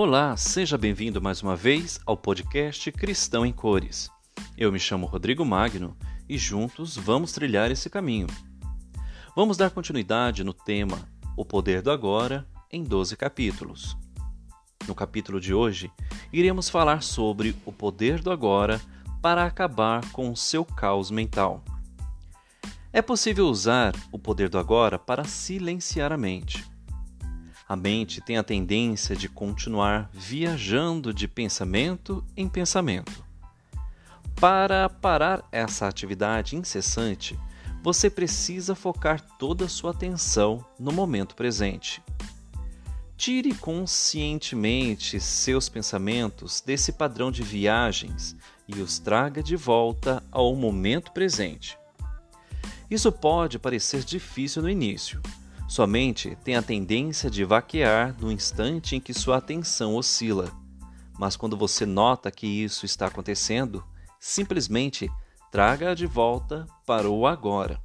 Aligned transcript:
Olá, 0.00 0.36
seja 0.36 0.78
bem-vindo 0.78 1.20
mais 1.20 1.42
uma 1.42 1.56
vez 1.56 1.98
ao 2.06 2.16
podcast 2.16 2.92
Cristão 2.92 3.44
em 3.44 3.52
Cores. 3.52 4.08
Eu 4.56 4.70
me 4.70 4.78
chamo 4.78 5.08
Rodrigo 5.08 5.44
Magno 5.44 5.96
e 6.28 6.38
juntos 6.38 6.94
vamos 6.96 7.32
trilhar 7.32 7.68
esse 7.72 7.90
caminho. 7.90 8.28
Vamos 9.34 9.56
dar 9.56 9.70
continuidade 9.70 10.44
no 10.44 10.54
tema 10.54 11.00
O 11.36 11.44
Poder 11.44 11.82
do 11.82 11.90
Agora 11.90 12.46
em 12.70 12.84
12 12.84 13.16
capítulos. 13.16 13.96
No 14.86 14.94
capítulo 14.94 15.40
de 15.40 15.52
hoje, 15.52 15.90
iremos 16.32 16.68
falar 16.68 17.02
sobre 17.02 17.56
o 17.66 17.72
poder 17.72 18.22
do 18.22 18.30
agora 18.30 18.80
para 19.20 19.44
acabar 19.44 20.08
com 20.12 20.30
o 20.30 20.36
seu 20.36 20.64
caos 20.64 21.10
mental. 21.10 21.60
É 22.92 23.02
possível 23.02 23.48
usar 23.48 23.96
o 24.12 24.18
poder 24.18 24.48
do 24.48 24.60
agora 24.60 24.96
para 24.96 25.24
silenciar 25.24 26.12
a 26.12 26.16
mente 26.16 26.77
a 27.68 27.76
mente 27.76 28.22
tem 28.22 28.38
a 28.38 28.42
tendência 28.42 29.14
de 29.14 29.28
continuar 29.28 30.08
viajando 30.12 31.12
de 31.12 31.28
pensamento 31.28 32.24
em 32.34 32.48
pensamento. 32.48 33.22
Para 34.36 34.88
parar 34.88 35.46
essa 35.52 35.86
atividade 35.86 36.56
incessante, 36.56 37.38
você 37.82 38.08
precisa 38.08 38.74
focar 38.74 39.20
toda 39.38 39.66
a 39.66 39.68
sua 39.68 39.90
atenção 39.90 40.64
no 40.78 40.90
momento 40.92 41.36
presente. 41.36 42.02
Tire 43.18 43.52
conscientemente 43.54 45.20
seus 45.20 45.68
pensamentos 45.68 46.62
desse 46.62 46.92
padrão 46.92 47.30
de 47.30 47.42
viagens 47.42 48.34
e 48.66 48.80
os 48.80 48.98
traga 48.98 49.42
de 49.42 49.56
volta 49.56 50.22
ao 50.30 50.54
momento 50.54 51.12
presente. 51.12 51.76
Isso 52.90 53.12
pode 53.12 53.58
parecer 53.58 54.04
difícil 54.04 54.62
no 54.62 54.70
início, 54.70 55.20
sua 55.68 55.86
mente 55.86 56.34
tem 56.42 56.56
a 56.56 56.62
tendência 56.62 57.30
de 57.30 57.44
vaquear 57.44 58.16
no 58.18 58.32
instante 58.32 58.96
em 58.96 59.00
que 59.00 59.12
sua 59.12 59.36
atenção 59.36 59.96
oscila. 59.96 60.50
Mas 61.18 61.36
quando 61.36 61.58
você 61.58 61.84
nota 61.84 62.30
que 62.30 62.46
isso 62.46 62.86
está 62.86 63.06
acontecendo, 63.06 63.84
simplesmente 64.18 65.10
traga-a 65.52 65.94
de 65.94 66.06
volta 66.06 66.66
para 66.86 67.10
o 67.10 67.26
agora. 67.26 67.78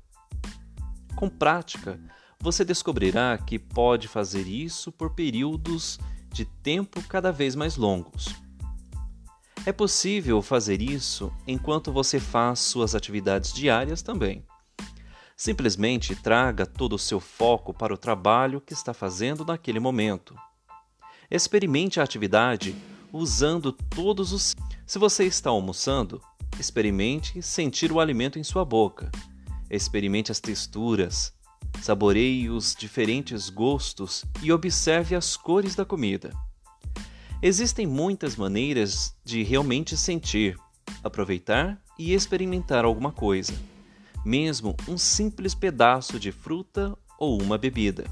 Com 1.14 1.28
prática, 1.28 2.00
você 2.40 2.64
descobrirá 2.64 3.38
que 3.38 3.60
pode 3.60 4.08
fazer 4.08 4.48
isso 4.48 4.90
por 4.90 5.14
períodos 5.14 6.00
de 6.32 6.46
tempo 6.46 7.04
cada 7.10 7.34
vez 7.34 7.54
mais 7.54 7.76
longos. 7.76 8.34
É 9.66 9.74
possível 9.74 10.42
fazer 10.42 10.82
isso 10.82 11.34
enquanto 11.46 11.92
você 11.92 12.18
faz 12.18 12.60
suas 12.60 12.96
atividades 12.96 13.52
diárias 13.52 14.02
também. 14.02 14.46
Simplesmente 15.36 16.16
traga 16.16 16.66
todo 16.66 16.94
o 16.94 17.00
seu 17.00 17.20
foco 17.20 17.74
para 17.74 17.94
o 17.94 17.98
trabalho 17.98 18.62
que 18.62 18.74
está 18.74 18.94
fazendo 18.94 19.44
naquele 19.44 19.80
momento. 19.80 20.36
Experimente 21.30 22.00
a 22.00 22.04
atividade 22.04 22.76
usando 23.12 23.72
todos 23.72 24.32
os. 24.32 24.56
Se 24.86 25.00
você 25.00 25.26
está 25.26 25.50
almoçando, 25.50 26.22
experimente 26.60 27.42
sentir 27.42 27.92
o 27.92 28.00
alimento 28.00 28.38
em 28.38 28.44
sua 28.44 28.64
boca. 28.64 29.12
Experimente 29.70 30.32
as 30.32 30.40
texturas, 30.40 31.34
saboreie 31.82 32.50
os 32.50 32.76
diferentes 32.76 33.50
gostos 33.50 34.24
e 34.42 34.52
observe 34.52 35.16
as 35.16 35.36
cores 35.36 35.74
da 35.74 35.84
comida. 35.84 36.32
Existem 37.42 37.88
muitas 37.88 38.36
maneiras 38.36 39.16
de 39.26 39.42
realmente 39.42 39.98
sentir, 39.98 40.56
aproveitar 41.04 41.82
e 41.98 42.14
experimentar 42.14 42.86
alguma 42.86 43.12
coisa 43.12 43.54
mesmo 44.24 44.76
um 44.88 44.98
simples 44.98 45.54
pedaço 45.54 46.20
de 46.20 46.32
fruta 46.32 46.98
ou 47.18 47.42
uma 47.42 47.58
bebida. 47.58 48.06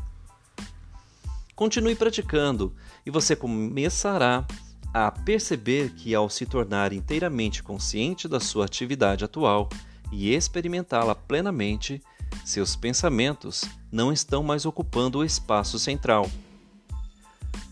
Continue 1.56 1.96
praticando 1.96 2.74
e 3.06 3.12
você 3.12 3.36
começará 3.36 4.46
a 4.94 5.12
perceber 5.12 5.94
que, 5.94 6.14
ao 6.14 6.30
se 6.30 6.46
tornar 6.46 6.92
inteiramente 6.92 7.64
consciente 7.64 8.28
da 8.28 8.40
sua 8.40 8.66
atividade 8.66 9.24
atual 9.24 9.70
e 10.12 10.34
experimentá-la 10.34 11.16
plenamente, 11.16 12.02
seus 12.44 12.76
pensamentos 12.76 13.64
não 13.92 14.12
estão 14.12 14.44
mais 14.44 14.66
ocupando 14.66 15.20
o 15.20 15.26
espaço 15.26 15.80
central. 15.80 16.30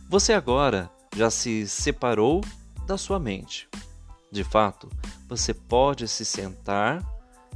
Você 0.07 0.33
agora 0.33 0.89
já 1.15 1.29
se 1.29 1.67
separou 1.67 2.41
da 2.85 2.97
sua 2.97 3.19
mente. 3.19 3.67
De 4.31 4.43
fato, 4.43 4.89
você 5.27 5.53
pode 5.53 6.07
se 6.07 6.23
sentar 6.23 7.03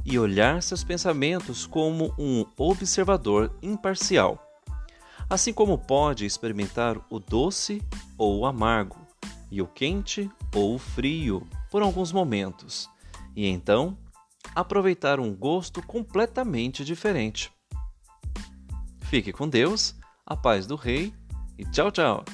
e 0.04 0.18
olhar 0.18 0.62
seus 0.62 0.84
pensamentos 0.84 1.66
como 1.66 2.14
um 2.18 2.44
observador 2.58 3.56
imparcial. 3.62 4.40
Assim 5.28 5.52
como 5.52 5.78
pode 5.78 6.26
experimentar 6.26 7.00
o 7.08 7.18
doce 7.18 7.82
ou 8.18 8.40
o 8.40 8.46
amargo, 8.46 9.04
e 9.50 9.62
o 9.62 9.66
quente 9.66 10.28
ou 10.54 10.74
o 10.74 10.78
frio 10.78 11.46
por 11.70 11.80
alguns 11.80 12.12
momentos, 12.12 12.90
e 13.36 13.46
então 13.46 13.96
aproveitar 14.54 15.20
um 15.20 15.34
gosto 15.34 15.80
completamente 15.80 16.84
diferente. 16.84 17.52
Fique 19.02 19.32
com 19.32 19.48
Deus, 19.48 19.94
a 20.26 20.36
paz 20.36 20.66
do 20.66 20.76
Rei 20.76 21.14
e 21.56 21.64
tchau, 21.64 21.90
tchau! 21.90 22.24